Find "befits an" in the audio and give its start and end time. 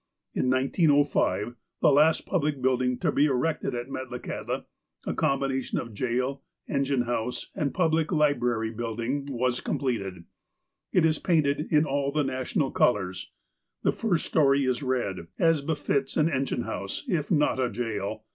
15.61-16.29